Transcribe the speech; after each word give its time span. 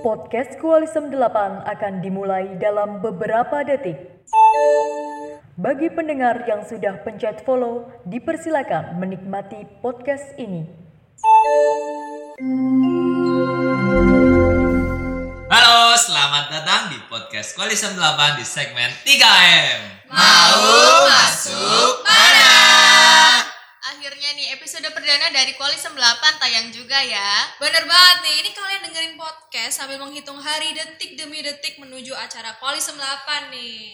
Podcast 0.00 0.56
Kualisem 0.56 1.12
8 1.12 1.68
akan 1.68 2.00
dimulai 2.00 2.56
dalam 2.56 3.04
beberapa 3.04 3.60
detik. 3.60 4.24
Bagi 5.60 5.92
pendengar 5.92 6.48
yang 6.48 6.64
sudah 6.64 7.04
pencet 7.04 7.44
follow, 7.44 7.92
dipersilakan 8.08 9.04
menikmati 9.04 9.68
podcast 9.84 10.32
ini. 10.40 10.64
Halo, 15.52 15.92
selamat 16.00 16.56
datang 16.56 16.88
di 16.88 16.96
podcast 17.12 17.52
Koalisem 17.52 18.00
8 18.00 18.40
di 18.40 18.48
segmen 18.48 18.88
3M. 19.04 20.08
Mau 20.08 21.04
masuk 21.04 22.00
mana? 22.08 22.29
Perdana 25.10 25.34
dari 25.34 25.58
Koalisem 25.58 25.90
8 25.90 26.38
tayang 26.38 26.70
juga 26.70 26.94
ya. 27.02 27.42
Bener 27.58 27.82
banget 27.82 28.18
nih, 28.22 28.46
ini 28.46 28.50
kalian 28.54 28.82
dengerin 28.86 29.18
podcast 29.18 29.82
sambil 29.82 29.98
menghitung 29.98 30.38
hari 30.38 30.70
detik 30.70 31.18
demi 31.18 31.42
detik 31.42 31.82
menuju 31.82 32.14
acara 32.14 32.54
Koalisem 32.62 32.94
8 32.94 33.50
nih. 33.50 33.90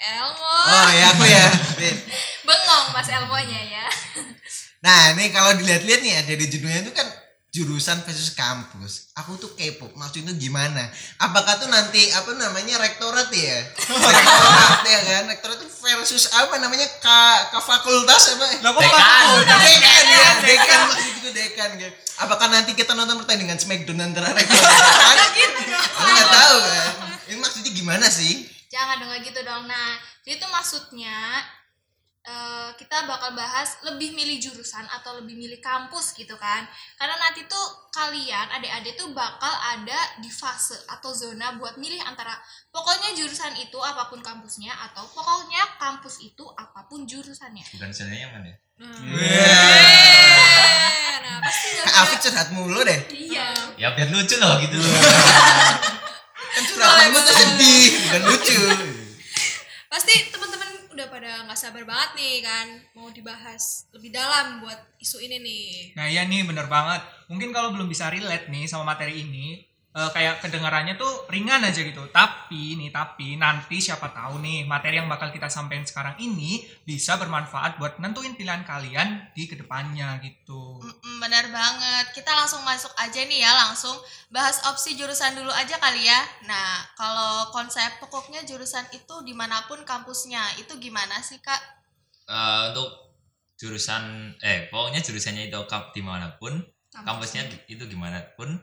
Elmo. 0.00 0.56
Oh 0.72 0.88
ya 0.96 1.12
aku 1.12 1.28
ya. 1.28 1.44
Bengong 2.48 2.86
pas 2.96 3.04
Elmonya 3.04 3.60
ya. 3.68 3.86
Nah 4.80 5.12
ini 5.12 5.28
kalau 5.28 5.52
dilihat-lihat 5.60 6.00
nih 6.00 6.14
ada 6.24 6.32
di 6.32 6.46
judulnya 6.48 6.88
itu 6.88 6.92
kan 6.96 7.04
jurusan 7.48 8.04
versus 8.04 8.36
kampus. 8.36 9.08
Aku 9.16 9.40
tuh 9.40 9.48
kepo, 9.56 9.88
maksudnya 9.96 10.36
gimana? 10.36 10.84
Apakah 11.16 11.56
tuh 11.56 11.72
nanti 11.72 12.12
apa 12.12 12.36
namanya 12.36 12.76
rektorat 12.76 13.32
ya? 13.32 13.58
rektorat 14.20 14.80
ya 14.84 15.00
kan? 15.00 15.22
Rektorat 15.32 15.56
itu 15.64 15.68
versus 15.80 16.28
apa 16.36 16.60
namanya 16.60 16.84
ka, 17.00 17.48
ka 17.48 17.60
fakultas 17.64 18.36
apa? 18.36 18.46
Dekan. 18.60 19.26
Dekan 19.48 20.04
ya, 20.12 20.30
dekan 20.44 20.80
maksud 20.92 21.14
itu 21.24 21.30
dekan 21.32 21.70
gitu. 21.80 21.96
Apakah 22.20 22.52
nanti 22.52 22.76
kita 22.76 22.92
nonton 22.92 23.16
pertandingan 23.24 23.56
Smackdown 23.56 24.04
antara 24.04 24.36
rektor 24.36 24.60
dan 24.60 25.30
dekan? 25.32 25.50
Aku 25.80 26.10
nggak 26.12 26.30
tahu 26.30 26.56
kan. 26.60 26.92
Ini 27.32 27.36
maksudnya 27.40 27.72
gimana 27.72 28.06
sih? 28.12 28.44
Jangan 28.68 29.00
dong 29.00 29.08
kayak 29.08 29.24
gitu 29.24 29.40
dong. 29.48 29.64
Nah, 29.64 29.96
jadi 30.20 30.36
itu 30.36 30.46
maksudnya 30.52 31.16
eh, 32.28 32.70
kita 32.76 33.08
bakal 33.08 33.32
bahas 33.32 33.80
lebih 33.88 34.12
milih 34.12 34.36
jurusan 34.36 34.84
atau 34.92 35.16
lebih 35.16 35.32
milih 35.32 35.58
kampus 35.64 36.12
gitu 36.12 36.36
kan. 36.36 36.68
Karena 37.00 37.16
nanti 37.16 37.48
tuh 37.48 37.88
kalian 37.88 38.52
adik-adik 38.60 39.00
tuh 39.00 39.08
bakal 39.16 39.50
ada 39.50 39.96
di 40.20 40.28
fase 40.28 40.76
atau 40.92 41.10
zona 41.16 41.56
buat 41.56 41.80
milih 41.80 42.04
antara 42.04 42.36
pokoknya 42.68 43.16
jurusan 43.16 43.56
itu 43.56 43.80
apa 43.80 44.12
pun 44.12 44.20
kampusnya 44.20 44.76
atau 44.92 45.08
pokoknya 45.08 45.80
kampus 45.80 46.20
itu 46.20 46.44
apa 46.52 46.84
pun 46.84 47.08
jurusannya. 47.08 47.64
Bukan 47.72 47.90
sebenarnya 47.90 48.28
mana? 48.28 48.52
Eh, 48.78 48.86
nah 51.18 51.42
pasti 51.42 51.68
Kak 51.98 52.22
curhat 52.22 52.48
mulu 52.54 52.84
deh. 52.86 53.00
Iya. 53.10 53.50
Ya 53.74 53.90
biar 53.96 54.12
lucu 54.12 54.36
loh 54.38 54.54
gitu. 54.62 54.78
Kan 56.58 56.62
curhatanmu 56.62 57.18
tuh 57.18 57.34
sedih, 57.34 57.86
bukan 58.06 58.22
lucu. 58.26 58.58
pasti 59.88 60.14
pada 61.18 61.50
nggak 61.50 61.58
sabar 61.58 61.82
banget 61.82 62.10
nih 62.14 62.34
kan 62.46 62.66
mau 62.94 63.10
dibahas 63.10 63.90
lebih 63.90 64.14
dalam 64.14 64.62
buat 64.62 64.78
isu 65.02 65.18
ini 65.18 65.42
nih. 65.42 65.66
Nah 65.98 66.06
iya 66.06 66.22
nih 66.22 66.46
bener 66.46 66.70
banget. 66.70 67.02
Mungkin 67.26 67.50
kalau 67.50 67.74
belum 67.74 67.90
bisa 67.90 68.06
relate 68.06 68.46
nih 68.46 68.70
sama 68.70 68.94
materi 68.94 69.26
ini, 69.26 69.66
eh, 69.98 70.10
kayak 70.14 70.38
kedengarannya 70.38 70.94
tuh 70.94 71.26
ringan 71.26 71.66
aja 71.66 71.82
gitu. 71.82 72.06
Tapi 72.14 72.78
nih 72.78 72.94
tapi 72.94 73.34
nanti 73.34 73.82
siapa 73.82 74.14
tahu 74.14 74.38
nih 74.38 74.62
materi 74.62 75.02
yang 75.02 75.10
bakal 75.10 75.34
kita 75.34 75.50
sampaikan 75.50 75.82
sekarang 75.82 76.14
ini 76.22 76.62
bisa 76.86 77.18
bermanfaat 77.18 77.82
buat 77.82 77.98
nentuin 77.98 78.38
pilihan 78.38 78.62
kalian 78.62 79.34
di 79.34 79.50
ke 79.50 79.58
depannya 79.58 80.22
gitu. 80.22 80.78
Mm-mm, 80.78 81.18
Bener 81.18 81.50
banget. 81.50 82.14
Kita 82.14 82.30
langsung 82.38 82.62
masuk 82.62 82.94
aja 82.94 83.18
nih 83.26 83.42
ya, 83.42 83.50
langsung 83.66 83.98
bahas 84.30 84.62
opsi 84.70 84.94
jurusan 84.94 85.34
dulu 85.34 85.50
aja 85.50 85.74
kali 85.82 86.06
ya. 86.06 86.20
Nah, 86.46 86.86
kalau 86.94 87.50
konsep 87.50 87.98
pokoknya 87.98 88.46
jurusan 88.46 88.86
itu 88.94 89.26
di 89.26 89.34
mana 89.34 89.66
pun 89.66 89.82
kampusnya, 89.82 90.54
itu 90.62 90.78
gimana 90.78 91.18
sih 91.18 91.42
kak? 91.42 91.58
Eh, 92.28 92.62
untuk 92.70 93.08
jurusan 93.58 94.38
eh 94.38 94.70
pokoknya 94.70 95.02
jurusannya 95.02 95.50
itu 95.50 95.58
kamp 95.66 95.90
di 95.90 95.98
mana 95.98 96.38
pun 96.38 96.62
kampusnya 96.94 97.42
itu 97.66 97.82
gimana 97.90 98.22
pun 98.38 98.54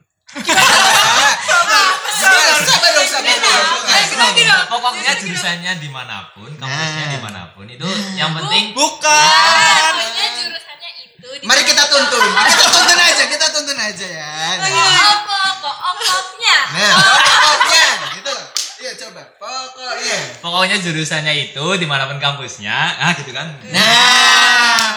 Pokoknya 4.66 5.12
jurusannya 5.20 5.72
di 5.78 5.88
mana 5.90 6.30
pun 6.34 6.50
kampusnya 6.56 7.04
Nah. 7.06 7.12
di 7.12 7.20
mana 7.22 7.40
pun 7.54 7.66
itu 7.68 7.86
yang 8.16 8.32
penting 8.34 8.72
Bukan. 8.72 9.92
Pokoknya 9.96 10.26
jurusannya 10.40 10.90
itu. 11.04 11.28
Mari 11.46 11.62
kita 11.64 11.82
tuntun. 11.86 12.22
Kita 12.26 12.66
tuntun 12.70 12.98
aja, 12.98 13.24
kita 13.28 13.46
tuntun 13.52 13.78
aja 13.78 14.06
ya. 14.06 14.32
Pokok, 14.62 15.54
pokoknya. 15.62 16.56
Nah, 16.74 16.92
pokoknya 16.96 17.84
gitu 18.18 18.30
loh. 18.30 18.46
Iya 18.76 18.92
coba. 19.00 19.22
Pokoknya. 19.36 20.18
pokoknya 20.42 20.76
jurusannya 20.78 21.32
itu 21.50 21.64
di 21.76 21.86
mana 21.86 22.06
pun 22.06 22.18
kampusnya 22.18 22.74
ah 22.96 23.10
gitu 23.14 23.30
kan 23.30 23.50
Nah. 23.74 24.94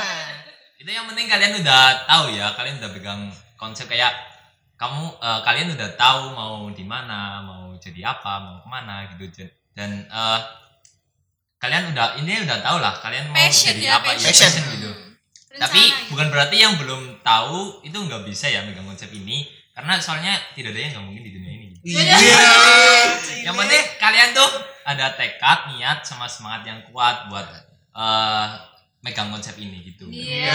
itu 0.78 0.90
yang 0.90 1.06
penting 1.06 1.26
kalian 1.28 1.54
udah 1.60 2.06
tahu 2.06 2.34
ya 2.34 2.54
kalian 2.56 2.80
udah 2.80 2.92
pegang 2.94 3.22
konsep 3.58 3.86
kayak 3.86 4.14
kamu 4.80 5.04
eh, 5.20 5.40
kalian 5.44 5.76
udah 5.76 5.90
tahu 6.00 6.32
mau 6.32 6.72
di 6.72 6.88
mana 6.88 7.44
mau 7.44 7.76
jadi 7.76 8.16
apa 8.16 8.32
mau 8.40 8.56
ke 8.64 8.68
mana 8.72 9.04
gitu. 9.12 9.44
Dan 9.76 10.08
eh, 10.08 10.40
kalian 11.60 11.92
udah 11.92 12.16
ini 12.24 12.48
udah 12.48 12.64
tahu 12.64 12.80
lah 12.80 12.96
kalian 13.04 13.28
mau 13.28 13.36
Passion 13.36 13.76
jadi 13.76 13.92
ya, 13.92 14.00
apa 14.00 14.16
ya, 14.16 14.24
passion. 14.24 14.48
passion 14.48 14.64
gitu. 14.80 14.92
Tapi 15.60 15.82
bukan 16.08 16.32
berarti 16.32 16.56
yang 16.56 16.80
belum 16.80 17.20
tahu 17.20 17.84
itu 17.84 17.98
nggak 18.00 18.24
bisa 18.24 18.48
ya 18.48 18.64
megang 18.64 18.88
konsep 18.88 19.12
ini 19.12 19.44
karena 19.76 20.00
soalnya 20.00 20.40
tidak 20.56 20.72
ada 20.72 20.80
yang 20.80 20.92
nggak 20.96 21.06
mungkin 21.12 21.24
di 21.28 21.32
dunia 21.36 21.52
ini. 21.52 21.68
Iya. 21.80 22.16
yang 23.48 23.56
penting 23.56 23.84
kalian 24.00 24.36
tuh 24.36 24.52
ada 24.84 25.16
tekad 25.16 25.76
niat 25.76 26.04
sama 26.04 26.28
semangat 26.28 26.64
yang 26.68 26.80
kuat 26.88 27.28
buat 27.28 27.48
eh, 28.00 28.48
megang 29.00 29.32
konsep 29.32 29.56
ini 29.56 29.80
gitu 29.88 30.12
Iya. 30.12 30.52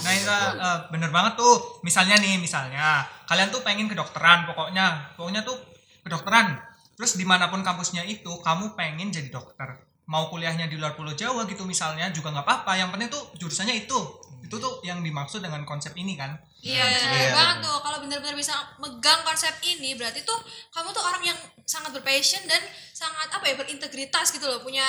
Nah 0.00 0.12
itu 0.12 0.28
eh, 0.56 0.78
bener 0.88 1.12
banget 1.12 1.36
tuh. 1.36 1.80
Misalnya 1.84 2.16
nih, 2.16 2.40
misalnya 2.40 3.04
kalian 3.28 3.52
tuh 3.52 3.60
pengen 3.60 3.88
kedokteran, 3.88 4.48
pokoknya, 4.48 5.12
pokoknya 5.16 5.44
tuh 5.44 5.56
kedokteran. 6.00 6.56
Terus 6.96 7.16
di 7.16 7.24
mana 7.28 7.52
pun 7.52 7.60
kampusnya 7.60 8.04
itu, 8.04 8.30
kamu 8.40 8.72
pengen 8.72 9.12
jadi 9.12 9.28
dokter. 9.28 9.68
Mau 10.08 10.28
kuliahnya 10.28 10.66
di 10.66 10.76
luar 10.76 10.92
Pulau 10.92 11.14
Jawa 11.14 11.46
gitu 11.46 11.62
misalnya 11.64 12.08
juga 12.10 12.32
nggak 12.32 12.44
apa-apa. 12.44 12.72
Yang 12.76 12.88
penting 12.96 13.08
tuh 13.08 13.22
jurusannya 13.38 13.86
itu. 13.86 13.98
Itu 14.42 14.56
tuh 14.58 14.82
yang 14.82 15.00
dimaksud 15.00 15.40
dengan 15.40 15.62
konsep 15.62 15.94
ini 15.94 16.18
kan. 16.18 16.34
Iya, 16.60 16.84
Iya. 16.84 16.98
bener 17.08 17.30
banget 17.32 17.56
tuh. 17.64 17.76
Kalau 17.80 17.98
benar-benar 18.02 18.36
bisa 18.36 18.54
megang 18.78 19.20
konsep 19.24 19.54
ini, 19.62 19.94
berarti 19.94 20.20
tuh 20.22 20.36
kamu 20.70 20.88
tuh 20.90 21.02
orang 21.02 21.22
yang 21.22 21.38
sangat 21.64 21.94
berpassion 21.94 22.42
dan 22.44 22.60
sangat 22.92 23.30
apa 23.30 23.44
ya 23.46 23.54
berintegritas 23.56 24.34
gitu 24.34 24.44
loh. 24.44 24.60
Punya 24.60 24.84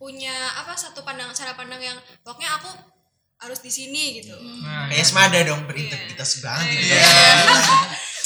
punya 0.00 0.32
apa 0.56 0.72
satu 0.72 1.04
pandangan 1.04 1.36
cara 1.36 1.52
pandang 1.52 1.76
yang 1.78 1.92
pokoknya 2.24 2.56
aku 2.56 2.72
harus 3.36 3.60
di 3.60 3.68
sini 3.68 4.16
gitu. 4.16 4.32
Nah, 4.64 4.88
Kayak 4.88 5.04
semada 5.04 5.38
dong 5.44 5.60
berintegritas 5.64 6.40
banget 6.40 6.72
gitu. 6.74 6.96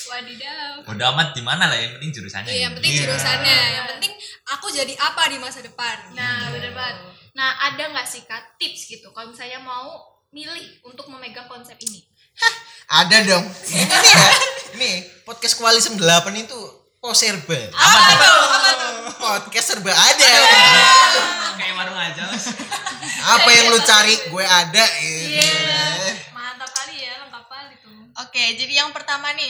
Wadidaw. 0.05 0.87
udah 0.87 1.07
amat 1.11 1.35
di 1.35 1.43
mana 1.43 1.67
lah 1.67 1.75
yang 1.75 1.99
penting 1.99 2.15
jurusannya 2.15 2.47
Iya, 2.47 2.61
yang 2.61 2.71
gitu. 2.71 2.79
penting 2.79 2.93
Iya. 2.93 3.03
jurusannya. 3.03 3.59
Yang 3.75 3.87
penting 3.91 4.13
aku 4.47 4.67
jadi 4.71 4.95
apa 4.95 5.23
di 5.27 5.39
masa 5.43 5.59
depan. 5.59 5.97
Nah, 6.15 6.55
bener 6.55 6.71
banget. 6.71 6.97
Nah, 7.35 7.51
ada 7.61 7.83
nggak 7.91 8.07
sih 8.07 8.23
kak 8.23 8.55
tips 8.55 8.87
gitu 8.87 9.11
kalau 9.11 9.35
misalnya 9.35 9.59
mau 9.59 9.99
milih 10.31 10.79
untuk 10.87 11.11
memegang 11.11 11.51
konsep 11.51 11.75
ini? 11.81 12.07
Ada 12.87 13.19
dong. 13.25 13.45
Ini 13.67 13.87
ya. 13.91 14.27
Ini 14.75 14.91
podcast 15.23 15.59
Koalisem 15.59 15.99
8 15.99 16.07
itu 16.37 16.59
poserba. 16.99 17.59
Apa 17.71 18.11
tuh? 18.15 18.39
Apa 18.45 18.71
tuh? 18.71 18.95
Podcast 19.19 19.67
serba 19.73 19.91
ada. 19.91 20.35
Kayak 21.55 21.75
warung 21.79 21.99
aja 21.99 22.23
mas 22.29 22.47
Apa 23.35 23.49
yang 23.49 23.73
lu 23.73 23.81
cari, 23.81 24.17
gue 24.29 24.45
ada 24.45 24.85
gitu. 25.01 25.61
Mantap 26.33 26.71
kali 26.73 27.05
ya, 27.05 27.17
lengkap 27.25 27.45
kali 27.49 27.75
tuh. 27.81 27.93
Oke, 28.21 28.45
jadi 28.57 28.85
yang 28.85 28.91
pertama 28.93 29.33
nih, 29.33 29.49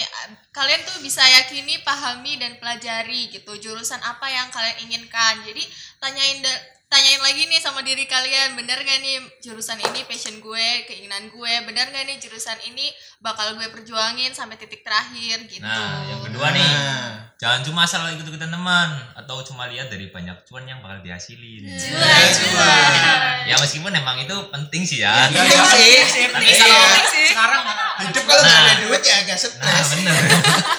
kalian 0.51 0.83
tuh 0.87 0.99
bisa 1.03 1.23
yakini, 1.23 1.83
pahami 1.83 2.39
dan 2.39 2.59
pelajari 2.63 3.31
gitu 3.35 3.55
jurusan 3.59 3.99
apa 4.03 4.27
yang 4.31 4.47
kalian 4.55 4.79
inginkan. 4.87 5.43
Jadi 5.43 5.63
tanyain 5.99 6.43
tanyain 6.87 7.23
lagi 7.27 7.51
nih 7.51 7.59
sama 7.59 7.83
diri 7.83 8.07
kalian, 8.07 8.55
bener 8.55 8.79
gak 8.79 9.01
nih 9.03 9.19
jurusan 9.43 9.83
ini 9.83 10.07
passion 10.07 10.39
gue, 10.39 10.69
keinginan 10.87 11.27
gue, 11.27 11.53
bener 11.67 11.91
gak 11.91 12.07
nih 12.07 12.23
jurusan 12.23 12.59
ini 12.71 12.87
bakal 13.19 13.59
gue 13.59 13.67
perjuangin 13.75 14.31
sampai 14.31 14.55
titik 14.55 14.87
terakhir 14.87 15.43
gitu. 15.51 15.65
nah 15.67 16.07
yang 16.07 16.23
kedua 16.23 16.55
nih 16.55 16.63
Nah. 16.63 17.24
Jangan 17.37 17.61
cuma 17.61 17.83
asal 17.83 18.07
ikut 18.09 18.25
ikutan 18.25 18.49
teman 18.49 18.89
atau 19.13 19.43
cuma 19.43 19.67
lihat 19.67 19.87
dari 19.87 20.09
banyak 20.09 20.35
cuan 20.43 20.65
yang 20.65 20.79
bakal 20.79 20.99
dihasilin 21.01 21.67
Cuan, 21.67 22.31
cuan. 22.31 23.43
ya 23.45 23.57
meskipun 23.57 23.91
emang 23.91 24.17
itu 24.19 24.33
penting 24.49 24.83
sih 24.83 24.99
ya 25.01 25.27
Penting 25.27 25.63
sih. 25.67 25.99
tapi 26.27 26.47
Iya. 26.47 26.59
kalau 26.61 26.81
sekarang 27.27 27.63
Hidup 27.97 28.25
kalau 28.25 28.41
nggak 28.41 28.55
ada 28.57 28.67
Nah. 28.69 28.79
duit 28.83 29.03
ya 29.03 29.15
agak 29.21 29.37
nah 29.37 29.43
stres. 29.73 29.87
bener 29.95 30.15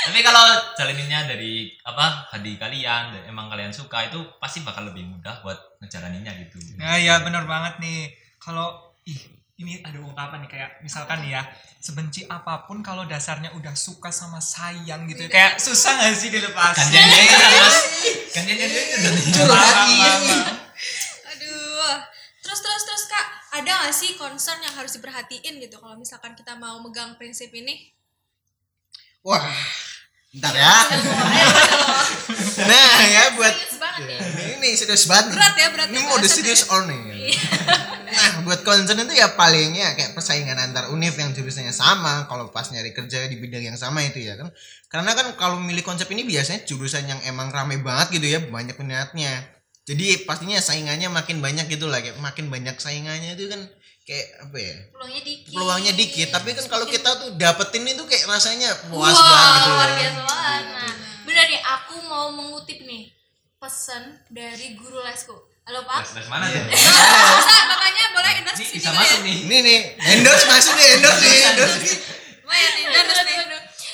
tapi 0.00 0.18
kalau 0.20 0.44
jalaninnya 0.74 1.20
dari 1.26 1.52
apa 1.80 2.24
hadi 2.28 2.56
kalian 2.56 3.12
dan 3.12 3.22
emang 3.26 3.46
kalian 3.46 3.70
suka 3.70 4.04
itu 4.04 4.16
pasti 4.36 4.60
bakal 4.60 4.84
lebih 4.84 5.04
mudah 5.06 5.40
buat 5.40 5.56
ngejalaninnya 5.78 6.32
gitu 6.40 6.56
Nah 6.76 6.96
ya 6.96 7.20
bener 7.20 7.44
banget 7.44 7.76
nih. 7.78 8.08
Kalau 8.36 8.72
ih 9.04 9.20
ini 9.60 9.84
ada 9.84 10.00
ungkapan 10.00 10.40
nih 10.40 10.50
kayak 10.56 10.70
misalkan 10.80 11.20
nih 11.20 11.36
ya 11.36 11.42
sebenci 11.76 12.24
apa 12.24 12.64
pun 12.64 12.80
kalau 12.80 13.04
dasarnya 13.04 13.52
udah 13.52 13.76
suka 13.76 14.08
sama 14.08 14.40
sayang 14.40 15.04
gitu. 15.04 15.28
Ya. 15.28 15.32
kayak 15.32 15.52
susah 15.60 16.00
gak 16.00 16.16
sih 16.16 16.32
dilepas 16.32 16.76
gantian 16.76 17.08
dia 17.08 17.24
kan 17.28 17.50
mas? 17.60 17.76
Gantian 18.32 18.56
dia 18.56 18.68
kan? 18.68 19.14
Curhat 19.36 19.76
ini. 19.84 20.36
aduh. 21.28 21.96
Terus 22.40 22.60
terus 22.64 22.82
terus 22.88 23.04
kak 23.12 23.26
ada 23.60 23.72
gak 23.84 23.92
sih 23.92 24.16
concern 24.16 24.64
yang 24.64 24.72
harus 24.72 24.96
diperhatiin 24.96 25.60
gitu 25.60 25.76
kalau 25.76 25.96
misalkan 26.00 26.32
kita 26.32 26.56
mau 26.56 26.80
megang 26.80 27.20
prinsip 27.20 27.52
ini? 27.52 27.92
Wah, 29.20 29.44
bentar 30.32 30.56
ya. 30.56 30.76
nah 32.64 32.96
ya 33.04 33.22
buat 33.36 33.52
ya? 33.52 34.56
ini 34.56 34.72
serius 34.72 35.04
banget. 35.04 35.36
berat 35.36 35.54
ya 35.60 35.68
berat 35.68 35.88
Ini 35.92 36.00
ya 36.00 36.08
mau 36.08 36.16
serius 36.24 36.64
all 36.72 36.88
nih. 36.88 37.36
Nah, 38.10 38.42
buat 38.42 38.60
concern 38.66 38.98
itu 39.06 39.14
ya 39.14 39.38
palingnya 39.38 39.94
kayak 39.94 40.18
persaingan 40.18 40.58
antar 40.58 40.90
univ 40.90 41.14
yang 41.14 41.30
jurusannya 41.30 41.70
sama. 41.70 42.26
Kalau 42.26 42.50
pas 42.50 42.66
nyari 42.74 42.90
kerja 42.90 43.30
di 43.30 43.38
bidang 43.38 43.70
yang 43.70 43.78
sama 43.78 44.02
itu 44.02 44.18
ya 44.18 44.34
kan. 44.34 44.50
Karena 44.90 45.14
kan 45.14 45.38
kalau 45.38 45.62
milih 45.62 45.86
konsep 45.86 46.10
ini 46.10 46.26
biasanya 46.26 46.66
jurusan 46.66 47.06
yang 47.06 47.20
emang 47.22 47.54
rame 47.54 47.78
banget 47.78 48.18
gitu 48.18 48.26
ya, 48.26 48.42
banyak 48.42 48.74
minatnya. 48.82 49.46
Jadi 49.86 50.26
pastinya 50.26 50.58
saingannya 50.58 51.10
makin 51.10 51.38
banyak 51.42 51.66
gitu 51.70 51.86
lah, 51.90 52.02
kayak 52.02 52.18
makin 52.18 52.46
banyak 52.50 52.78
saingannya 52.78 53.34
itu 53.34 53.50
kan 53.50 53.62
kayak 54.06 54.26
apa 54.42 54.58
ya? 54.58 54.76
peluangnya 54.90 55.22
dikit 55.22 55.50
Peluangnya 55.54 55.92
dikit, 55.94 56.28
tapi 56.34 56.48
kan 56.54 56.66
kalau 56.66 56.86
kita 56.86 57.10
tuh 57.18 57.30
dapetin 57.38 57.86
itu 57.86 58.02
kayak 58.06 58.26
rasanya 58.26 58.70
puas 58.90 59.14
Wah, 59.14 59.26
banget 59.26 59.60
gitu. 59.62 59.70
luar 59.70 59.90
biasa 59.94 60.20
banget. 60.26 60.62
Nah, 60.66 60.94
bener 61.26 61.44
nih, 61.46 61.62
aku 61.62 61.94
mau 62.06 62.26
mengutip 62.34 62.78
nih 62.86 63.10
pesan 63.58 64.02
dari 64.30 64.78
guru 64.78 64.98
lesku. 65.02 65.36
Halo 65.68 65.86
Pak. 65.86 66.02
les 66.02 66.24
les 66.24 66.28
mana 66.32 66.50
tuh 66.50 66.66
bisa 66.66 67.56
makanya 67.70 67.99
endorse 68.38 68.62
sini 68.62 68.78
bisa 68.78 68.90
masuk 68.94 69.20
nih 69.26 69.36
Ini 69.42 69.56
nih, 69.66 69.80
endorse 69.98 70.46
masuk 70.46 70.74
nih, 70.78 70.88
endorse 70.98 71.20
nih, 71.24 71.40
endorse 71.50 71.78
nih. 71.82 71.96
lumayan 72.46 72.70
nih 72.76 72.84
endorse 72.86 73.22
nih 73.26 73.36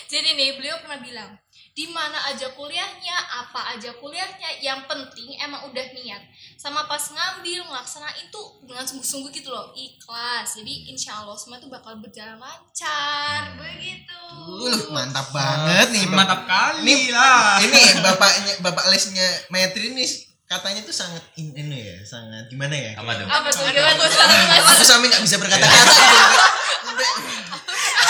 Jadi 0.07 0.29
nih, 0.39 0.49
beliau 0.55 0.79
pernah 0.81 1.03
bilang, 1.03 1.31
di 1.77 1.93
mana 1.93 2.17
aja 2.33 2.49
kuliahnya, 2.57 3.17
apa 3.45 3.77
aja 3.77 3.93
kuliahnya, 4.01 4.65
yang 4.65 4.89
penting 4.89 5.37
emang 5.37 5.69
udah 5.69 5.85
niat. 5.93 6.25
Sama 6.57 6.89
pas 6.89 7.05
ngambil, 7.13 7.69
ngelaksanain 7.69 8.17
itu 8.17 8.43
dengan 8.65 8.81
sungguh-sungguh 8.89 9.29
gitu 9.29 9.53
loh, 9.53 9.77
ikhlas. 9.77 10.57
Jadi 10.57 10.89
insya 10.89 11.21
Allah 11.21 11.37
semua 11.37 11.61
itu 11.61 11.69
bakal 11.69 12.01
berjalan 12.01 12.41
lancar, 12.41 13.61
begitu. 13.61 14.21
Uh, 14.33 14.89
mantap 14.89 15.29
banget 15.37 15.93
nih. 15.93 16.09
Mantap 16.09 16.49
kali 16.49 16.81
Nih, 16.81 17.13
lah 17.13 17.61
ini 17.61 17.81
bapaknya 18.01 18.53
bapak 18.65 18.89
lesnya 18.89 19.29
Maitri 19.53 19.93
ini 19.93 20.09
katanya 20.47 20.81
tuh 20.81 20.95
sangat 20.95 21.23
in, 21.35 21.51
ini 21.53 21.79
ya 21.85 21.99
sangat 22.03 22.47
gimana 22.47 22.71
ya 22.71 22.95
apa 22.95 23.11
tuh 23.15 23.27
Apa 23.27 23.49
tuh? 23.49 23.67
Gimana 23.67 23.99
tuh? 24.01 24.23
aku 24.71 24.83
sampai 24.83 25.07
nggak 25.09 25.21
bisa 25.21 25.37
berkata-kata 25.37 25.91
gitu 25.91 27.07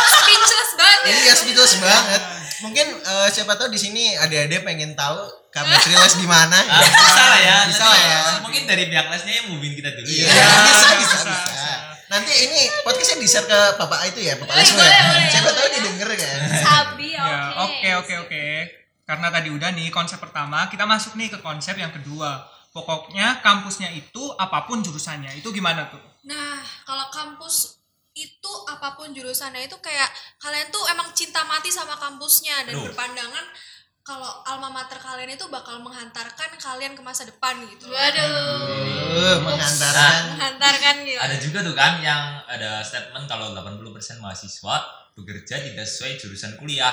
speechless 0.06 0.70
banget 0.74 1.00
ya. 1.02 1.16
iya 1.18 1.32
speechless 1.34 1.74
banget 1.78 2.20
mungkin 2.58 2.86
eh, 2.94 3.28
siapa 3.30 3.52
tahu 3.54 3.68
di 3.68 3.76
sini 3.76 4.04
ada-ada 4.14 4.56
pengen 4.62 4.92
tahu 4.92 5.20
Kak 5.48 5.64
Maitri 5.64 5.92
les 5.92 6.14
di 6.14 6.24
mana 6.24 6.56
Ah, 6.58 6.80
bisa 6.84 7.22
lah 7.22 7.40
ya 7.40 7.56
Bisa 7.64 7.84
lah 7.84 7.96
ya. 7.98 8.20
mungkin 8.40 8.62
dari 8.64 8.84
pihak 8.86 9.06
lesnya 9.06 9.32
yang 9.34 9.46
hubungin 9.48 9.72
kita 9.74 9.88
dulu 9.90 10.04
Iya, 10.04 10.28
ya 10.28 10.44
bisa, 10.44 10.88
bisa, 10.94 11.16
bisa, 11.16 11.16
bisa. 11.24 11.48
bisa. 11.48 11.72
Nanti 12.06 12.32
ini 12.44 12.60
podcastnya 12.80 13.18
di 13.18 13.26
share 13.26 13.44
ke 13.44 13.60
bapak 13.74 14.00
itu 14.06 14.20
ya, 14.22 14.36
bapak 14.36 14.52
boleh, 14.52 14.62
ya. 14.78 15.26
Siapa 15.26 15.50
tahu 15.50 15.66
denger 15.74 16.08
kan. 16.12 16.38
Sabi, 16.54 17.08
Ya, 17.10 17.50
oke. 17.56 17.66
oke 17.66 17.88
oke 17.98 18.14
oke. 18.22 18.44
Karena 19.06 19.30
tadi 19.30 19.54
udah 19.54 19.70
nih 19.70 19.88
konsep 19.94 20.18
pertama, 20.18 20.66
kita 20.66 20.82
masuk 20.82 21.14
nih 21.14 21.30
ke 21.30 21.38
konsep 21.38 21.78
yang 21.78 21.94
kedua. 21.94 22.42
Pokoknya 22.74 23.40
kampusnya 23.40 23.88
itu 23.94 24.34
apa 24.36 24.66
pun 24.66 24.82
jurusannya. 24.82 25.38
Itu 25.38 25.54
gimana 25.54 25.86
tuh? 25.88 26.02
Nah, 26.26 26.58
kalau 26.82 27.06
kampus 27.14 27.78
itu 28.16 28.52
apa 28.66 28.96
pun 28.96 29.12
jurusannya 29.12 29.68
itu 29.68 29.76
kayak 29.78 30.08
kalian 30.40 30.72
tuh 30.72 30.80
emang 30.88 31.12
cinta 31.12 31.44
mati 31.44 31.68
sama 31.68 31.94
kampusnya 32.00 32.64
dan 32.64 32.74
Aduh. 32.80 32.88
berpandangan 32.90 33.44
kalau 34.06 34.30
alma 34.46 34.70
mater 34.70 35.02
kalian 35.02 35.34
itu 35.34 35.50
bakal 35.50 35.82
menghantarkan 35.82 36.54
kalian 36.62 36.94
ke 36.94 37.02
masa 37.02 37.26
depan 37.26 37.58
gitu. 37.66 37.90
Waduh. 37.90 38.30
Uh, 39.10 39.36
mengantarkan. 39.42 40.38
Menghantarkan 40.38 40.94
gitu. 41.10 41.18
ada 41.18 41.36
juga 41.42 41.58
tuh 41.66 41.74
kan 41.74 41.98
yang 41.98 42.38
ada 42.46 42.86
statement 42.86 43.26
kalau 43.26 43.50
80% 43.50 44.22
mahasiswa 44.22 44.76
bekerja 45.16 45.64
tidak 45.64 45.88
sesuai 45.88 46.20
jurusan 46.20 46.60
kuliah 46.60 46.92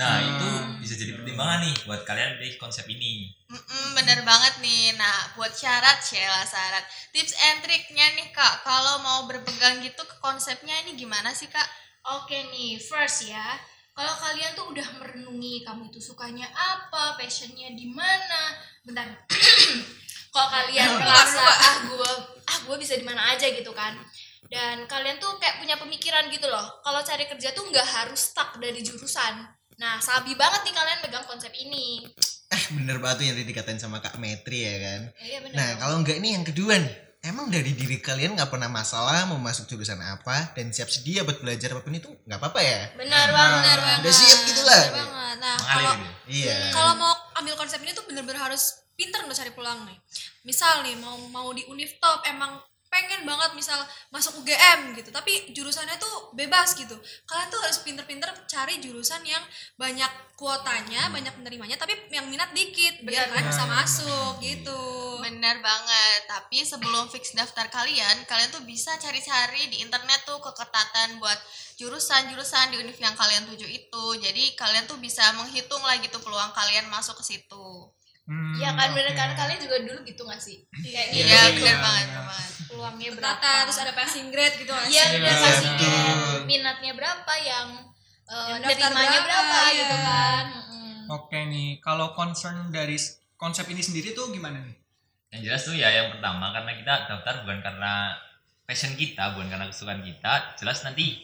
nah 0.00 0.16
itu 0.24 0.48
bisa 0.80 0.96
jadi 0.96 1.20
pertimbangan 1.20 1.68
nih 1.68 1.76
buat 1.84 2.00
kalian 2.08 2.40
pilih 2.40 2.56
konsep 2.56 2.88
ini 2.88 3.28
Mm-mm, 3.48 3.96
bener 3.96 4.20
banget 4.28 4.60
nih. 4.60 4.92
Nah, 5.00 5.32
buat 5.32 5.48
syarat, 5.48 6.04
Sheila 6.04 6.44
syarat. 6.44 6.84
Tips 7.16 7.32
and 7.32 7.64
triknya 7.64 8.04
nih 8.20 8.28
kak, 8.28 8.60
kalau 8.60 9.00
mau 9.00 9.24
berpegang 9.24 9.80
gitu 9.80 10.04
ke 10.04 10.20
konsepnya 10.20 10.76
ini 10.84 11.00
gimana 11.00 11.32
sih 11.32 11.48
kak? 11.48 11.64
Oke 12.20 12.36
nih, 12.52 12.76
first 12.76 13.24
ya. 13.24 13.56
Kalau 13.98 14.14
kalian 14.14 14.54
tuh 14.54 14.70
udah 14.70 14.88
merenungi 15.02 15.66
kamu 15.66 15.90
itu 15.90 15.98
sukanya 15.98 16.46
apa, 16.54 17.18
passionnya 17.18 17.74
di 17.74 17.90
mana. 17.90 18.54
Bentar. 18.86 19.10
kalau 20.34 20.48
kalian 20.54 21.02
merasa 21.02 21.42
ah 21.42 21.76
gue 21.82 22.10
ah 22.46 22.58
gue 22.62 22.76
bisa 22.78 22.94
di 22.94 23.02
mana 23.02 23.34
aja 23.34 23.50
gitu 23.50 23.74
kan. 23.74 23.98
Dan 24.46 24.86
kalian 24.86 25.18
tuh 25.18 25.34
kayak 25.42 25.58
punya 25.58 25.74
pemikiran 25.74 26.30
gitu 26.30 26.46
loh. 26.46 26.78
Kalau 26.86 27.02
cari 27.02 27.26
kerja 27.26 27.50
tuh 27.50 27.66
nggak 27.66 27.88
harus 27.90 28.30
stuck 28.30 28.54
dari 28.62 28.78
jurusan. 28.86 29.34
Nah, 29.82 29.98
sabi 29.98 30.38
banget 30.38 30.62
nih 30.70 30.74
kalian 30.78 31.02
pegang 31.02 31.26
konsep 31.26 31.50
ini. 31.58 32.06
Eh, 32.54 32.62
bener 32.78 33.02
banget 33.02 33.18
tuh 33.18 33.24
yang 33.26 33.34
tadi 33.34 33.46
dikatain 33.50 33.82
sama 33.82 33.98
Kak 33.98 34.22
Metri 34.22 34.62
ya 34.62 34.78
kan. 34.78 35.00
Ya, 35.18 35.26
iya 35.26 35.38
bener. 35.42 35.58
Nah, 35.58 35.68
kalau 35.82 35.98
enggak 35.98 36.22
ini 36.22 36.38
yang 36.38 36.46
kedua 36.46 36.78
nih. 36.78 37.07
Emang 37.28 37.52
dari 37.52 37.76
diri 37.76 38.00
kalian 38.00 38.40
nggak 38.40 38.48
pernah 38.48 38.72
masalah 38.72 39.28
mau 39.28 39.36
masuk 39.36 39.68
jurusan 39.68 40.00
apa 40.00 40.56
dan 40.56 40.72
siap 40.72 40.88
sedia 40.88 41.28
buat 41.28 41.44
belajar 41.44 41.76
apa 41.76 41.84
pun 41.84 41.92
itu 41.92 42.08
nggak 42.24 42.40
apa-apa 42.40 42.60
ya? 42.64 42.80
Benar 42.96 43.28
banget. 43.28 43.60
Benar 43.60 43.78
banget. 43.84 44.00
Udah 44.00 44.14
siap 44.16 44.38
gitu 44.48 44.62
lah. 44.64 44.84
Benar 44.88 45.08
banget. 45.12 45.36
Nah, 45.38 45.56
kalau 45.60 45.92
gitu 45.92 46.16
Iya. 46.28 46.72
kalau 46.72 46.92
mau 46.96 47.12
ambil 47.36 47.54
konsep 47.60 47.84
ini 47.84 47.92
tuh 47.92 48.08
bener-bener 48.08 48.40
harus 48.40 48.80
pinter 48.96 49.20
untuk 49.28 49.36
cari 49.36 49.52
peluang 49.52 49.84
nih. 49.84 49.98
Misal 50.48 50.80
nih 50.80 50.96
mau 50.96 51.20
mau 51.28 51.52
di 51.52 51.68
Univ 51.68 52.00
Top 52.00 52.24
emang 52.24 52.64
pengen 52.88 53.22
banget 53.28 53.52
misal 53.52 53.76
masuk 54.08 54.40
UGM 54.40 54.96
gitu 54.96 55.12
tapi 55.12 55.52
jurusannya 55.52 55.96
tuh 56.00 56.32
bebas 56.32 56.72
gitu 56.72 56.96
kalian 57.28 57.48
tuh 57.52 57.60
harus 57.60 57.78
pinter-pinter 57.84 58.28
cari 58.48 58.80
jurusan 58.80 59.20
yang 59.28 59.44
banyak 59.76 60.08
kuotanya 60.34 61.12
banyak 61.12 61.32
penerimanya 61.36 61.76
tapi 61.76 61.92
yang 62.08 62.26
minat 62.32 62.48
dikit 62.56 63.04
biar 63.04 63.28
kalian 63.28 63.48
bisa 63.48 63.64
masuk 63.68 64.40
gitu 64.40 64.98
Bener 65.18 65.58
banget. 65.60 66.20
Tapi 66.30 66.62
sebelum 66.62 67.10
fix 67.10 67.34
daftar 67.34 67.66
kalian, 67.68 68.24
kalian 68.24 68.48
tuh 68.48 68.62
bisa 68.64 68.94
cari-cari 68.96 69.66
di 69.68 69.82
internet 69.82 70.22
tuh 70.24 70.38
keketatan 70.38 71.18
buat 71.18 71.36
jurusan-jurusan 71.76 72.74
di 72.74 72.76
univ 72.80 72.96
yang 72.98 73.14
kalian 73.18 73.44
tuju 73.50 73.66
itu. 73.66 74.04
Jadi 74.18 74.54
kalian 74.54 74.86
tuh 74.86 74.96
bisa 74.98 75.22
menghitung 75.36 75.82
lah 75.82 75.98
gitu 76.00 76.18
peluang 76.22 76.50
kalian 76.54 76.86
masuk 76.88 77.18
ke 77.20 77.34
situ. 77.34 77.68
Hmm, 78.28 78.52
Iya 78.60 78.76
kan 78.76 78.92
bener 78.92 79.16
oke. 79.16 79.20
kan 79.20 79.30
kalian 79.34 79.60
juga 79.62 79.76
dulu 79.80 80.00
gitu 80.04 80.22
gak 80.28 80.40
sih? 80.40 80.60
Kayak 80.84 81.06
Iya. 81.16 81.24
Iya 81.24 81.40
betul. 81.48 81.56
bener 81.64 81.76
banget, 81.80 82.04
bener 82.08 82.24
banget. 82.28 82.50
Peluangnya 82.68 83.10
berapa? 83.10 83.34
Tata 83.34 83.54
terus 83.64 83.80
ada 83.80 83.92
passing 83.92 84.28
grade 84.28 84.56
gitu 84.56 84.68
nggak 84.68 84.86
Iya 84.86 85.04
Iya, 85.10 85.32
pasti 85.34 85.66
betul. 85.66 86.44
minatnya 86.44 86.92
berapa 86.92 87.32
yang 87.38 87.68
eh, 88.26 88.54
nerimanya 88.60 89.20
berapa, 89.24 89.24
berapa, 89.24 89.58
iya. 89.66 89.78
gitu 89.78 89.96
kan. 89.98 90.44
Mm-mm. 90.46 90.96
Oke 91.10 91.38
nih, 91.44 91.80
kalau 91.80 92.12
concern 92.12 92.68
dari 92.68 93.00
konsep 93.34 93.64
ini 93.66 93.80
sendiri 93.80 94.12
tuh 94.12 94.28
gimana 94.28 94.60
nih? 94.60 94.76
yang 95.28 95.44
jelas 95.44 95.60
tuh 95.60 95.76
ya 95.76 95.92
yang 95.92 96.08
pertama 96.08 96.48
karena 96.50 96.72
kita 96.72 97.04
daftar 97.04 97.44
bukan 97.44 97.60
karena 97.60 98.16
passion 98.64 98.96
kita 98.96 99.36
bukan 99.36 99.48
karena 99.48 99.68
kesukaan 99.68 100.00
kita 100.00 100.56
jelas 100.56 100.80
nanti 100.80 101.20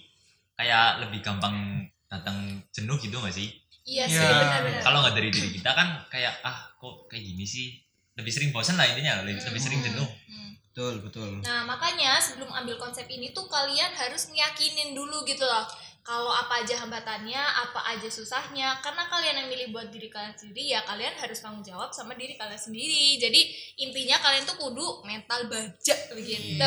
kayak 0.55 1.01
lebih 1.01 1.25
gampang 1.25 1.81
datang 2.05 2.37
jenuh 2.69 3.01
gitu 3.01 3.17
gak 3.17 3.33
sih 3.33 3.49
Iya 3.83 4.05
sih 4.05 4.21
Iya. 4.21 4.29
benar-benar. 4.29 4.81
kalau 4.81 5.01
nggak 5.01 5.17
dari 5.17 5.29
diri 5.29 5.49
kita 5.51 5.73
kan 5.73 6.05
kayak 6.09 6.37
ah 6.41 6.69
kok 6.75 7.09
kayak 7.09 7.25
gini 7.25 7.45
sih 7.45 7.81
lebih 8.13 8.29
sering 8.29 8.53
bosan 8.53 8.77
lah 8.77 8.85
intinya 8.85 9.25
lebih, 9.25 9.41
lebih 9.41 9.61
sering 9.63 9.81
jenuh 9.81 10.05
Hmm. 10.05 10.53
Betul, 10.75 11.07
betul. 11.07 11.39
Nah, 11.47 11.63
makanya 11.63 12.19
sebelum 12.19 12.51
ambil 12.51 12.75
konsep 12.83 13.07
ini 13.07 13.31
tuh 13.31 13.47
kalian 13.47 13.95
harus 13.95 14.27
ngiyakinin 14.27 14.91
dulu 14.91 15.23
gitu 15.23 15.47
loh. 15.47 15.63
Kalau 16.03 16.35
apa 16.35 16.67
aja 16.67 16.83
hambatannya, 16.83 17.39
apa 17.39 17.95
aja 17.95 18.11
susahnya. 18.11 18.83
Karena 18.83 19.07
kalian 19.07 19.39
yang 19.39 19.49
milih 19.49 19.71
buat 19.71 19.95
diri 19.95 20.11
kalian 20.11 20.35
sendiri, 20.35 20.75
ya 20.75 20.83
kalian 20.83 21.15
harus 21.15 21.39
tanggung 21.39 21.63
jawab 21.63 21.95
sama 21.95 22.19
diri 22.19 22.35
kalian 22.35 22.59
sendiri. 22.59 23.15
Jadi 23.23 23.55
intinya 23.87 24.19
kalian 24.19 24.43
tuh 24.43 24.59
kudu 24.59 25.07
mental 25.07 25.47
baja 25.47 25.95
begitu. 26.11 26.59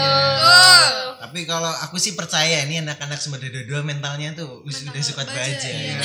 Tapi 1.20 1.44
kalau 1.44 1.70
aku 1.84 2.00
sih 2.00 2.16
percaya 2.16 2.64
ini 2.64 2.80
anak-anak 2.80 3.20
semada 3.20 3.44
dua 3.68 3.84
mentalnya 3.84 4.32
tuh 4.32 4.64
Mental 4.64 4.88
sudah 4.88 5.02
suka 5.04 5.28
baja, 5.28 5.36
baja. 5.36 5.68
iya. 5.68 6.00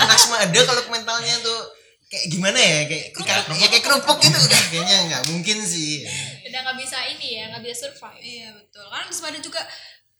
Anak 0.00 0.16
semada 0.16 0.58
kalau 0.64 0.82
mentalnya 0.88 1.36
tuh 1.44 1.82
kayak 2.12 2.28
gimana 2.28 2.60
ya 2.60 2.80
kayak 2.92 3.06
kayak, 3.16 3.44
ya 3.56 3.66
kayak 3.72 3.84
kerupuk 3.88 4.20
gitu 4.20 4.36
kayaknya 4.68 4.96
nggak 5.08 5.22
mungkin 5.32 5.58
sih. 5.64 6.04
Udah 6.52 6.60
nggak 6.62 6.78
bisa 6.78 6.98
ini 7.08 7.28
ya, 7.32 7.44
nggak 7.48 7.62
bisa 7.64 7.76
survive. 7.88 8.20
Iya 8.20 8.48
betul. 8.52 8.84
Kan 8.84 9.08
Wisma 9.08 9.28
juga 9.40 9.62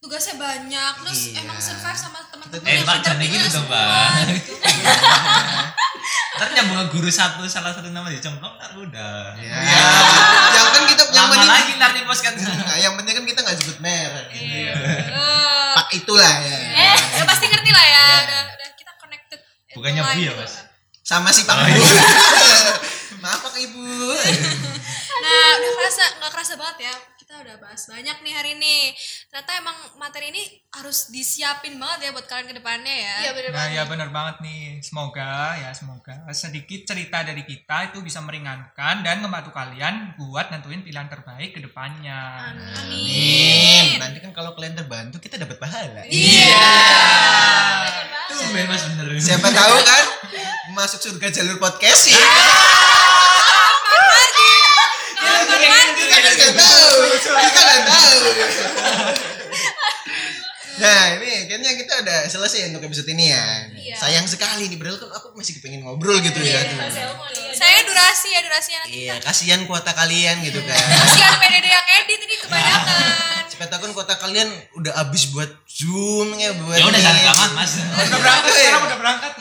tugasnya 0.03 0.35
banyak 0.35 0.93
terus 0.99 1.19
Iya. 1.31 1.47
emang 1.47 1.55
survive 1.55 1.95
sama 1.95 2.19
teman-teman 2.27 2.67
eh 2.67 2.75
yang 2.75 2.83
mbak 2.83 2.97
jangan 2.99 3.23
gitu 3.23 3.39
dong 3.39 3.55
semua, 3.55 3.79
mbak 3.79 4.09
gitu. 4.35 4.53
ntar 6.35 6.47
nyambung 6.51 6.75
ke 6.75 6.85
guru 6.91 7.07
satu 7.07 7.39
salah 7.47 7.71
satu 7.71 7.87
nama 7.87 8.11
dicemplung 8.11 8.51
ntar 8.59 8.75
udah 8.75 9.31
Ya, 9.39 9.63
yang 10.51 10.67
kan 10.75 10.83
kita 10.91 11.03
yang 11.07 11.31
penting 11.31 11.47
lagi 11.47 11.71
ntar 11.79 11.95
nih 11.95 12.03
bos 12.03 12.19
kan 12.19 12.35
Nah, 12.35 12.75
yang 12.75 12.99
penting 12.99 13.15
kan 13.15 13.23
kita 13.23 13.39
nggak 13.47 13.57
sebut 13.63 13.77
merek. 13.79 14.27
gitu. 14.35 14.43
Iya. 14.43 14.75
itulah 15.93 16.33
ya. 16.41 16.57
eh 16.73 16.97
ya 17.15 17.23
pasti 17.23 17.45
ngerti 17.47 17.71
lah 17.71 17.85
ya 17.87 18.03
udah, 18.19 18.41
udah 18.49 18.69
kita 18.75 18.91
connected 18.99 19.39
Bukannya 19.71 20.01
Bu 20.03 20.19
ya, 20.19 20.33
Mas? 20.35 20.53
Sama 20.99 21.29
si 21.31 21.47
Pak 21.47 21.55
Oh, 21.55 21.63
iya. 21.63 21.79
Maaf 23.23 23.39
Pak 23.41 23.55
Ibu. 23.57 23.87
Nah, 25.13 25.55
udah 25.55 25.71
kerasa 25.79 26.03
nggak 26.19 26.31
kerasa 26.35 26.53
banget 26.59 26.77
ya. 26.83 26.93
Kita 27.15 27.39
udah 27.39 27.55
bahas 27.55 27.87
banyak 27.87 28.17
nih 28.19 28.33
hari 28.35 28.59
ini. 28.59 28.91
Ternyata 29.31 29.55
emang 29.55 29.71
materi 29.95 30.35
ini 30.35 30.43
harus 30.69 31.07
disiapin 31.07 31.79
banget 31.79 31.99
ya 32.01 32.11
buat 32.11 32.27
kalian 32.27 32.51
ke 32.51 32.59
depannya 32.59 32.91
ya. 32.91 33.15
Iya 33.23 33.31
bener 33.31 33.49
Nah 33.49 33.63
banget. 33.63 33.71
ya 33.71 33.83
benar 33.87 34.09
banget 34.11 34.35
nih. 34.43 34.63
Semoga 34.83 35.55
ya 35.55 35.71
semoga 35.71 36.11
sedikit 36.33 36.83
cerita 36.83 37.23
dari 37.23 37.47
kita 37.47 37.87
itu 37.87 38.03
bisa 38.03 38.19
meringankan 38.19 38.99
dan 38.99 39.23
membantu 39.23 39.55
kalian 39.55 40.11
buat 40.19 40.51
nentuin 40.51 40.83
pilihan 40.83 41.07
terbaik 41.07 41.55
ke 41.55 41.63
depannya. 41.63 42.51
Amin. 42.51 42.75
Amin. 42.75 44.03
Nanti 44.03 44.19
kan 44.19 44.35
kalau 44.35 44.51
kalian 44.53 44.75
terbantu 44.75 45.23
kita 45.23 45.39
dapat 45.39 45.55
pahala. 45.55 46.03
Iya. 46.03 46.67
Tumben 48.27 48.67
Mas 48.67 48.83
bener. 48.91 49.07
Siapa 49.15 49.47
tahu 49.47 49.75
kan 49.79 50.03
masuk 50.75 50.99
surga 50.99 51.31
jalur 51.31 51.55
podcast 51.55 52.11
sih. 52.11 52.17
Kita 55.23 55.55
kan 55.59 55.87
nggak 56.35 56.53
tahu. 56.55 56.95
Kita 57.17 57.59
nggak 57.61 57.81
tahu. 57.85 58.19
Nah 60.73 61.21
ini 61.21 61.45
kayaknya 61.45 61.71
kita 61.77 61.93
udah 62.01 62.19
selesai 62.25 62.73
untuk 62.73 62.89
episode 62.89 63.05
ini 63.13 63.29
ya. 63.29 63.45
Iya. 63.77 63.93
Sayang 63.93 64.25
sekali 64.25 64.65
nih, 64.65 64.77
padahal 64.81 64.97
kan 64.97 65.09
aku 65.13 65.37
masih 65.37 65.61
pengen 65.61 65.85
ngobrol 65.85 66.17
gitu 66.17 66.41
ya. 66.41 66.65
Tuh. 66.65 66.77
Saya 67.53 67.85
durasi 67.85 68.33
ya 68.33 68.41
durasinya 68.41 68.79
nanti. 68.81 69.05
Iya, 69.05 69.15
kasihan 69.21 69.61
kuota 69.69 69.93
kalian 69.93 70.41
gitu 70.41 70.57
kan. 70.65 70.73
Kasihan 70.73 71.37
PDD 71.37 71.67
yang 71.69 71.87
edit 72.01 72.19
ini 72.25 72.35
kebanyakan. 72.41 73.41
Siapa 73.45 73.69
tahu 73.69 73.79
kan 73.85 73.91
kuota 73.93 74.15
kalian 74.17 74.49
udah 74.73 74.97
habis 74.97 75.29
buat 75.29 75.45
Zoom 75.69 76.33
ya 76.41 76.49
buat 76.57 76.73
Ya 76.73 76.89
udah 76.89 77.01
jangan 77.05 77.49
Mas. 77.53 77.77
Udah 77.77 78.17
berangkat 78.17 78.49
Iya. 78.49 78.57
sekarang 78.57 78.83
udah 78.89 78.97
berangkat. 78.97 79.31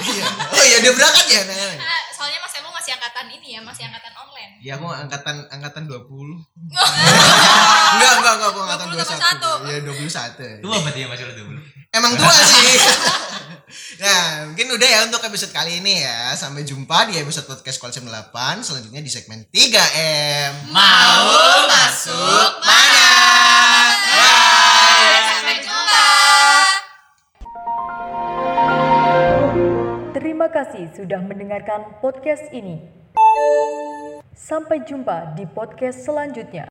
Iya. 0.00 0.24
Oh 0.56 0.64
iya 0.64 0.76
dia 0.80 0.92
berangkat 0.96 1.26
ya. 1.28 1.40
Nah. 1.44 1.76
Ah, 1.84 2.00
soalnya 2.16 2.38
Mas 2.40 2.54
Emo 2.56 2.72
masih 2.88 3.04
angkatan 3.04 3.28
ini 3.36 3.48
ya, 3.52 3.60
masih 3.60 3.84
angkatan 3.84 4.14
online. 4.16 4.52
Ya 4.64 4.80
aku 4.80 4.88
angkatan 4.88 5.36
angkatan 5.52 5.84
20. 5.84 6.08
enggak, 7.92 8.12
enggak, 8.16 8.32
enggak, 8.32 8.48
aku 8.48 8.60
angkatan 8.64 8.86
20 8.96 9.04
tambah 9.04 9.32
21. 9.60 9.68
Iya, 9.68 9.78
21. 9.84 10.64
Tua 10.64 10.76
berarti 10.80 11.00
ya 11.04 11.06
Mas 11.12 11.20
udah 11.20 11.36
dulu. 11.36 11.60
Emang 11.92 12.12
tua 12.16 12.32
sih. 12.48 12.72
nah, 14.00 14.48
mungkin 14.48 14.66
udah 14.72 14.88
ya 14.88 14.98
untuk 15.04 15.20
episode 15.20 15.52
kali 15.52 15.84
ini 15.84 16.00
ya. 16.00 16.32
Sampai 16.32 16.64
jumpa 16.64 17.12
di 17.12 17.20
episode 17.20 17.44
podcast 17.44 17.76
Kolsem 17.76 18.08
8 18.08 18.64
selanjutnya 18.64 19.04
di 19.04 19.12
segmen 19.12 19.44
3M. 19.52 20.72
Mau 20.72 21.28
masuk 21.68 22.47
kasih 30.78 30.94
sudah 30.94 31.18
mendengarkan 31.18 31.98
podcast 31.98 32.46
ini. 32.54 32.78
Sampai 34.30 34.86
jumpa 34.86 35.34
di 35.34 35.42
podcast 35.50 36.06
selanjutnya. 36.06 36.70